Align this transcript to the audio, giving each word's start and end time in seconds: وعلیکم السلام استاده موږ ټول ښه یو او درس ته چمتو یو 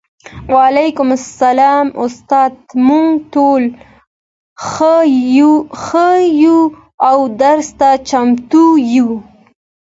وعلیکم 0.53 1.07
السلام 1.19 1.87
استاده 2.03 2.57
موږ 2.87 3.11
ټول 3.33 3.63
ښه 5.81 6.05
یو 6.47 6.55
او 7.09 7.17
درس 7.41 7.69
ته 7.79 7.89
چمتو 8.09 8.65
یو 8.95 9.09